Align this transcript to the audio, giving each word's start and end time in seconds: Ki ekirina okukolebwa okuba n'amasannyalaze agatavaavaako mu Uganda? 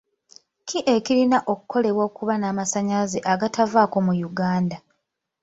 Ki 0.67 0.79
ekirina 0.95 1.37
okukolebwa 1.51 2.03
okuba 2.09 2.33
n'amasannyalaze 2.37 3.19
agatavaavaako 3.33 3.97
mu 4.05 4.13
Uganda? 4.29 4.77